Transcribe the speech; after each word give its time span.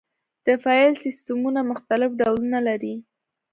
د 0.45 0.47
فایل 0.63 0.93
سیستمونه 1.03 1.59
مختلف 1.71 2.09
ډولونه 2.21 2.59
لري. 2.67 2.95